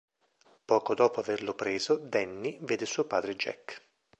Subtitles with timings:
[0.65, 3.83] Poco dopo averlo preso Danny vede suo padre Jack.